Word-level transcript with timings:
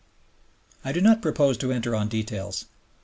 I 0.83 0.93
do 0.93 0.99
not 0.99 1.21
propose 1.21 1.57
to 1.59 1.71
enter 1.71 1.95
on 1.95 2.07
details. 2.09 2.65